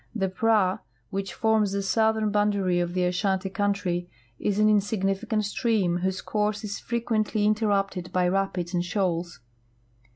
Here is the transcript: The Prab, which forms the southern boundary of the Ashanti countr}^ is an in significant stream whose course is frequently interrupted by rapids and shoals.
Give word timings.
The 0.15 0.29
Prab, 0.29 0.79
which 1.11 1.31
forms 1.35 1.73
the 1.73 1.83
southern 1.83 2.31
boundary 2.31 2.79
of 2.79 2.95
the 2.95 3.03
Ashanti 3.03 3.51
countr}^ 3.51 4.07
is 4.39 4.57
an 4.57 4.67
in 4.67 4.81
significant 4.81 5.45
stream 5.45 5.97
whose 5.97 6.23
course 6.23 6.63
is 6.63 6.79
frequently 6.79 7.45
interrupted 7.45 8.11
by 8.11 8.27
rapids 8.27 8.73
and 8.73 8.83
shoals. 8.83 9.41